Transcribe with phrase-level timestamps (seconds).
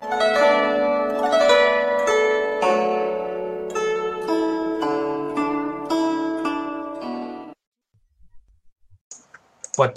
[0.00, 0.06] บท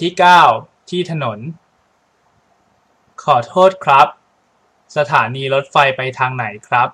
[0.03, 0.13] ที่
[0.51, 1.39] 9 ที่ถนน
[3.23, 4.07] ขอโทษครับ
[4.97, 6.89] สถานีรถไฟไปทางไหนครับ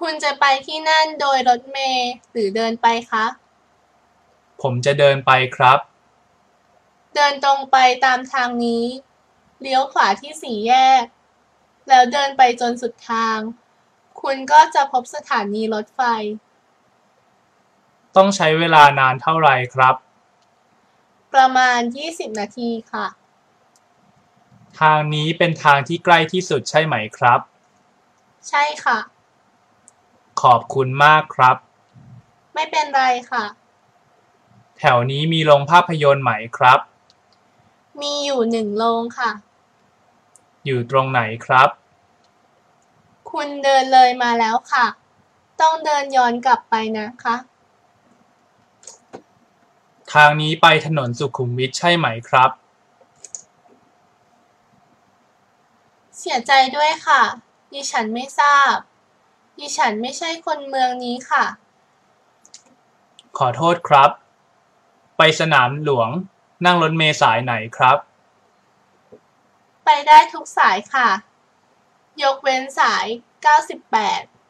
[0.00, 3.26] คุณจะไปที่นั่นโดยรถเมล์หรือเดินไปคะ
[4.62, 5.78] ผมจะเดินไปครับ
[7.14, 8.84] เดินตรงไปตามทางนี้
[9.60, 11.04] เลี้ยวขวาที่สี่แยก
[11.88, 13.38] แล้วเดินไปจนสุดทาง
[14.22, 16.00] คุณก็จะพบสถานีรถไฟ
[18.16, 19.94] ต้องใช้เวลานานเท่าไหร่ครับ
[21.34, 23.06] ประมาณ 20 นาทีค่ะ
[24.80, 27.40] ทางนี้เป็นทางที่ใกล้ที่สุดใช่ไหมครับ
[28.48, 28.98] ใช่ค่ะ
[30.42, 31.56] ขอบคุณมากครับ
[32.54, 33.44] ไม่เป็นไรค่ะ
[34.78, 36.80] แถวนี้มีโรงภาพยนตร์ไหมครับ
[38.00, 39.30] มีอยู่หนึ่งโรงค่ะ
[40.64, 41.68] อยู่ตรงไหนครับ
[43.30, 44.86] คุณเดินเลยมาแล้วค่ะ
[45.60, 47.36] ต้องเดินย้อนกลับไปนะคะ
[50.12, 52.50] ทางนี้ไปถนนสุขุมวิทใช่ไหมครับ
[56.18, 57.22] เสียใจด้วยค่ะ
[57.72, 58.74] ดิฉันไม่ทราบ
[59.58, 61.44] ดิฉันไม่ใช่คนเมืองนี้ค่ะ
[63.38, 64.10] ขอโทษครับ
[65.16, 66.08] ไปสนามหลวง
[66.64, 67.96] นั่งรถเมล์สายไหนครับ
[69.84, 71.08] ไปได้ทุกสายค่ะ
[72.22, 73.06] ยกเว้นสาย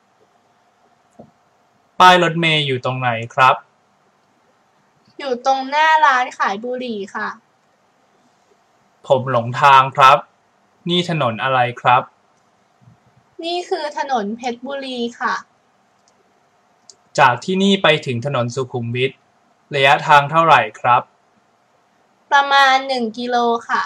[0.08, 3.54] 98 ป้ายรถเมล์อยู่ตรงไหนครับ
[5.18, 7.28] อยู่ตรงหน้าร้านขายบุหรี่ค่ะ
[9.06, 10.18] ผมหลงทางครับ
[10.88, 12.02] นี่ถนนอะไรครับ
[13.44, 15.34] นี่คือถนนเพชรบุรีค่ะ
[17.18, 19.12] จากที่นี่ไปถึงถนนสุขุมวิท
[19.74, 21.02] ระยะทางเท่าไหร่ครับ
[22.32, 23.36] ประมาณ 1 กิโล
[23.68, 23.82] ค่ะ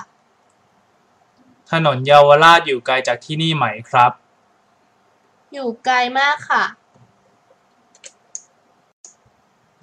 [1.72, 4.12] ถนนเยาวราชอยู่ไกลจากที่นี่ไหมครับ
[5.52, 6.64] อยู่ไกลมากค่ะ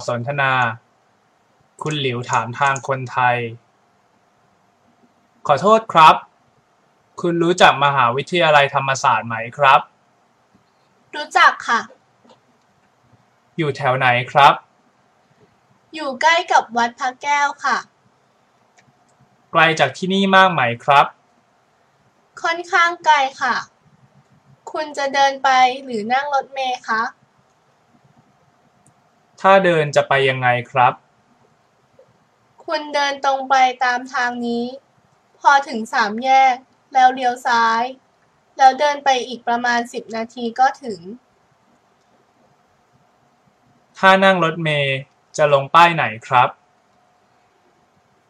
[0.08, 0.52] สนทนา
[1.82, 3.36] คุณหลิวถามทางคนไทย
[5.46, 6.14] ขอโทษครับ
[7.20, 9.80] คุณรู้จักมหาวิทยาลัยธรรมศาสตร์ไหมครับ
[11.14, 11.80] รู้จักค่ะ
[13.58, 14.54] อยู่แถวไหนครับ
[15.94, 17.76] อยู่ใกล้กับวัดพระแก้วค่ะ
[19.52, 21.06] ไกลจากที่นี่มากไหมครับ
[22.42, 23.56] ค่อนข้างไกลค่ะ
[24.72, 25.50] คุณจะเดินไป
[25.84, 27.02] หรือนั่งรถเมล์คะ
[29.40, 30.92] ถ้าเดินจะไปยังไงครับ
[32.64, 34.64] คุณเดินตรงไปตามทางนี้
[35.40, 36.54] พอถึงสามแยก
[36.92, 37.82] แล้วเลี้ยวซ้าย
[38.58, 41.00] แล้วเดินไปอีกประมาณ10นาทีก็ถึง
[43.98, 44.98] ถ้านั่งรถเมล์
[45.36, 46.48] จะลงป้ายไหนครับ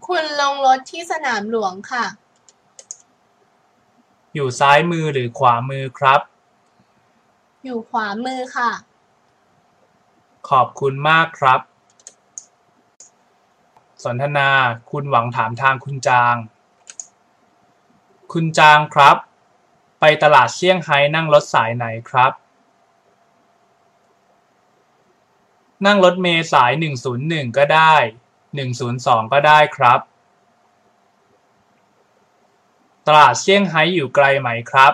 [0.06, 2.06] คุณลงรถที่สนามหลวงค่ะ
[4.34, 6.20] อยู่ซ้ายมือหรือขวามือครับ
[7.64, 8.70] อยู่ขวามือค่ะ
[10.50, 11.60] ขอบคุณมากครับ
[14.04, 14.48] สนทนา
[14.90, 16.34] คุณหวังถามทางคุณจาง
[18.32, 19.16] คุณจางครับ
[20.00, 22.32] ไปตลาดเซี่ยงไฮ้นั่งรถสายไหนครับ
[25.86, 26.72] นั่งรถเมล์สาย
[27.14, 27.94] 101 ก็ได้
[28.62, 30.00] 102 ก็ได้ครับ
[32.99, 34.92] ต ลาดเซี่ยงไฮ้อยู่ไกลไหมครับ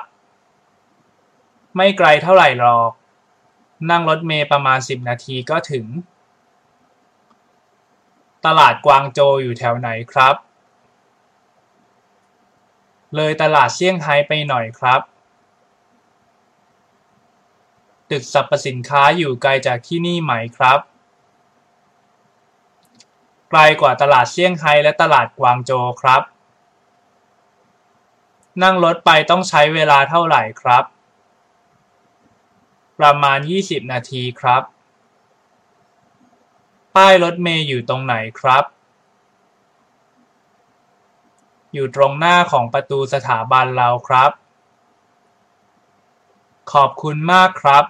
[1.77, 2.91] ไม่ไกลเท่าไหร่หรอก
[3.91, 5.87] นั่งรถเมล์ประมาณ 10 นาทีก็ถึง
[8.47, 10.35] ตลาดกวางโจอยู่แถวไหนครับ
[13.17, 15.01] เลยตลาดเซี่ยงไฮ้ไปหน่อยครับ
[18.11, 20.81] ตึกสรรพสินค้าอยู่ไกลจากที่นี่ไหมครับ
[23.51, 26.23] ไกลกว่าตลาดเซี่ยงไฮ้และตลาดกวางโจครับ
[28.63, 30.85] นั่งรถไปต้องใช้เวลาเท่าไหร่ครับ
[32.99, 34.63] ประมาณ 20 นาทีครับ
[36.97, 38.65] ป้ายรถเมล์อยู่ตรงไหนครับ
[41.75, 44.31] อยู่ตรงหน้าของประตูสถาบันเราครับ
[46.73, 47.85] ขอบคุณมากครับ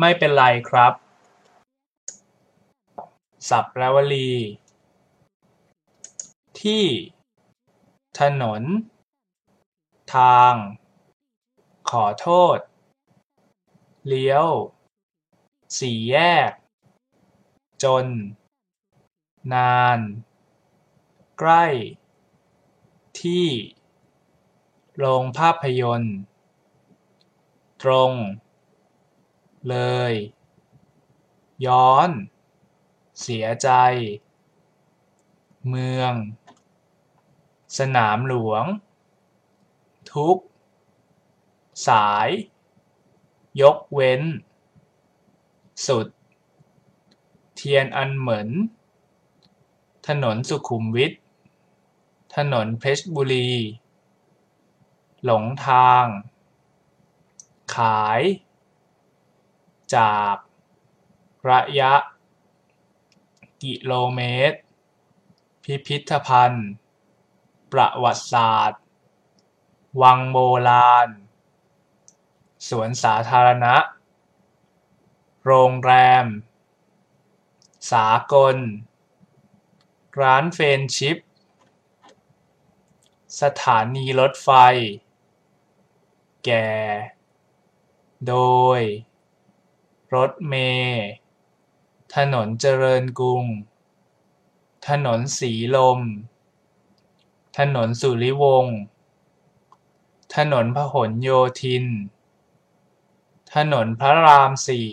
[0.00, 0.92] ไม่เป็นไรครับ
[3.48, 4.30] สับแปลวลี
[6.60, 6.84] ที่
[8.18, 8.62] ถนน
[10.14, 10.54] ทาง
[11.90, 12.58] ขอโทษ
[14.06, 14.46] เลี้ยว
[15.78, 16.16] สี่แย
[16.48, 16.50] ก
[17.84, 18.06] จน
[19.54, 19.98] นาน
[21.38, 21.64] ใกล้
[23.20, 23.48] ที่
[24.96, 26.18] โรงภาพยนตร์
[27.82, 28.12] ตรง
[29.68, 29.76] เล
[30.10, 30.12] ย
[31.66, 32.10] ย้อน
[33.20, 33.70] เสียใจ
[35.68, 36.12] เมือง
[37.78, 38.64] สนามหลวง
[40.12, 40.38] ทุก
[41.88, 42.28] สาย
[43.60, 44.22] ยกเว้น
[45.86, 46.06] สุด
[47.56, 48.48] เทียนอันเหมิน
[50.08, 51.12] ถนนสุขุมวิท
[52.36, 53.50] ถนนเพชรบุรี
[55.24, 56.04] หลงทาง
[57.74, 58.20] ขาย
[59.96, 60.36] จาก
[61.50, 61.94] ระยะ
[63.62, 64.20] กิโลเม
[64.50, 64.58] ตร
[65.62, 66.68] พิพิธภัณฑ์
[67.76, 68.82] ประวัติศาสตร์
[70.02, 70.38] วังโบ
[70.68, 71.08] ราณ
[72.68, 73.74] สวนสาธารณะ
[75.44, 75.92] โรงแร
[76.24, 76.26] ม
[77.92, 78.56] สากล
[80.20, 81.16] ร้านเฟรนช์ชิพ
[83.40, 84.50] สถานีรถไฟ
[86.44, 86.68] แก่
[88.28, 88.36] โด
[88.78, 88.80] ย
[90.14, 91.06] รถเมล์
[92.14, 93.44] ถนนเจริญกรุง
[94.88, 96.00] ถนนสีลม
[97.58, 98.78] ถนนสุริวงศ์
[100.36, 101.28] ถนนพหลโย
[101.60, 101.84] ธิน
[103.54, 104.90] ถนนพระรามสี่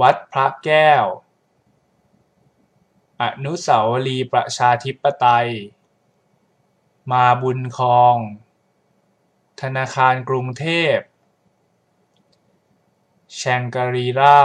[0.00, 1.04] วัดพระแก้ว
[3.22, 5.50] อนุสาวรีย์ประชาธิปไตย
[7.10, 8.16] มาบุญคอง
[9.60, 10.96] ธนาคารกรุงเทพ
[13.36, 14.40] แชงกรีลา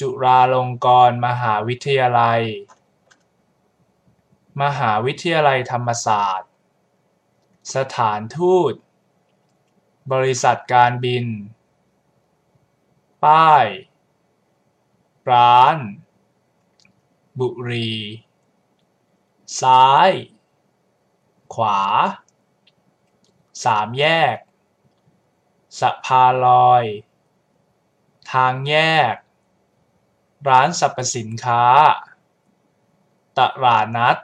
[0.00, 2.42] จุฬาลงกรณ์มหาวิทยาลัย
[4.62, 6.50] มหาวิทยาลัยธรรมศาสตร์
[7.74, 8.74] สถานทูต
[10.12, 11.26] บริษัทการบิน
[13.24, 13.66] ป้าย
[15.30, 15.76] ร้าน
[17.40, 17.94] บุรี
[19.60, 20.10] ซ้าย
[21.54, 21.80] ขวา
[23.64, 24.04] สามแย
[24.34, 24.36] ก
[25.80, 26.84] สะพานลอย
[28.32, 28.74] ทางแย
[29.12, 29.14] ก
[30.48, 31.64] ร้านสรรพสินค้า
[33.38, 34.16] ตลาดนัด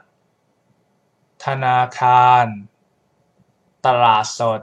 [1.45, 2.45] ธนาคาร
[3.85, 4.61] ตลาดสด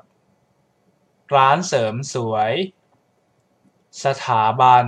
[1.34, 2.52] ร้านเสริมสวย
[4.04, 4.84] สถาบัน